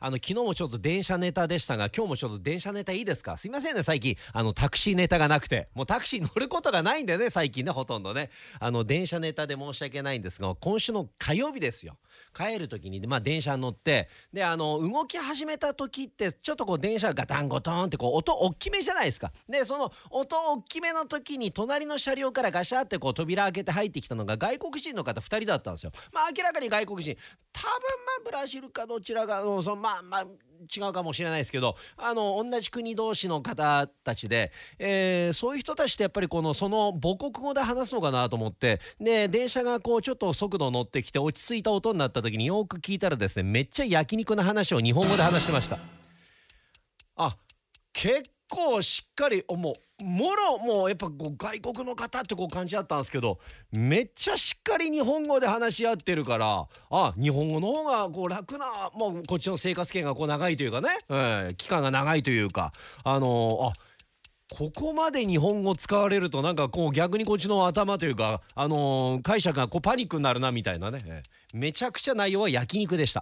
[0.00, 3.36] あの昨日もちょっと電車ネタでしたが今日もちょっと電車ネタいいですか？
[3.36, 4.16] すいませんね最近。
[4.32, 5.68] あのタクシーネタがなくて。
[5.74, 8.30] もうタクシー乗ることがないんでね最近ねほとんどね。
[8.60, 11.96] あの電車ネタで申し訳ないんですが今週の火曜日ですよ。
[12.32, 19.32] 帰る時に、まあ、電車に乗ってであの動き始めた時ってちょっとこう電車がガタンゴトンってこう音大きめじゃないですか。
[19.48, 25.90] でその音大きめの時に隣の車両からガシャってこう扉開けて入ってきたのが外国人の方2人だったんですよ。
[26.12, 27.16] まあ明らかに外国人。
[27.58, 30.26] 多分まあブラジルかどちらがそのまあまあ
[30.74, 45.78] 違うかもしれないですけどあの同じ国同士の方たちで、えー、そういう人たちってやっぱりこのその母国語で話すのかなと思ってで電車がこうちょっと速度乗ってきて落ち着いた音になった時によく聞いたらですねめっちゃ焼肉の話を日本語で話してました。
[47.16, 47.36] あ
[47.92, 49.72] 結構しっかりもう。
[50.04, 53.40] もろもうやっぱこう外国の方ってこう感じだったんですけど
[53.72, 62.72] めっちゃしっかり日本語で話し合ってるからあ日本語の方がこう楽なもうこっちの生活圏がこう長いというかね、えー、期間が長いというか。
[63.02, 63.72] あのー、あ
[64.56, 71.22] ここまで日本語使われるとなんかこう逆にこっちの頭というか、あのー、解釈がこうパニックになるなみたいなね、え。
[71.54, 73.16] めちゃくちゃ内容は焼肉でした。